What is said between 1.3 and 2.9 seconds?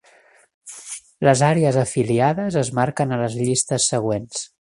àrees afiliades es